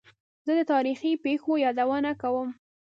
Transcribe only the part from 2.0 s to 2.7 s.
کوم.